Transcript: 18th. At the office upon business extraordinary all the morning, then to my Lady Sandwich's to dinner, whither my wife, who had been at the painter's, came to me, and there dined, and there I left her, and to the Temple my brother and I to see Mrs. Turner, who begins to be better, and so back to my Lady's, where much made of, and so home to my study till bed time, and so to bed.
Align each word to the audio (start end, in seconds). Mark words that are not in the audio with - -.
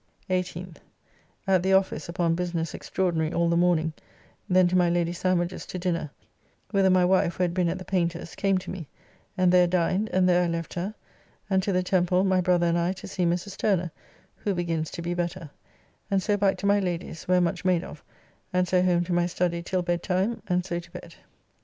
18th. 0.31 0.77
At 1.45 1.61
the 1.61 1.73
office 1.73 2.09
upon 2.09 2.33
business 2.33 2.73
extraordinary 2.73 3.31
all 3.31 3.49
the 3.49 3.55
morning, 3.55 3.93
then 4.49 4.67
to 4.69 4.75
my 4.75 4.89
Lady 4.89 5.13
Sandwich's 5.13 5.63
to 5.67 5.77
dinner, 5.77 6.09
whither 6.71 6.89
my 6.89 7.05
wife, 7.05 7.35
who 7.35 7.43
had 7.43 7.53
been 7.53 7.69
at 7.69 7.77
the 7.77 7.85
painter's, 7.85 8.33
came 8.33 8.57
to 8.57 8.71
me, 8.71 8.87
and 9.37 9.51
there 9.51 9.67
dined, 9.67 10.09
and 10.11 10.27
there 10.27 10.43
I 10.43 10.47
left 10.47 10.73
her, 10.73 10.95
and 11.51 11.61
to 11.61 11.71
the 11.71 11.83
Temple 11.83 12.23
my 12.23 12.41
brother 12.41 12.65
and 12.65 12.79
I 12.79 12.93
to 12.93 13.07
see 13.07 13.25
Mrs. 13.25 13.55
Turner, 13.57 13.91
who 14.37 14.55
begins 14.55 14.89
to 14.89 15.03
be 15.03 15.13
better, 15.13 15.51
and 16.09 16.19
so 16.23 16.35
back 16.35 16.57
to 16.57 16.65
my 16.65 16.79
Lady's, 16.79 17.27
where 17.27 17.39
much 17.39 17.63
made 17.63 17.83
of, 17.83 18.03
and 18.51 18.67
so 18.67 18.81
home 18.81 19.03
to 19.03 19.13
my 19.13 19.27
study 19.27 19.61
till 19.61 19.83
bed 19.83 20.01
time, 20.01 20.41
and 20.47 20.65
so 20.65 20.79
to 20.79 20.89
bed. 20.89 21.13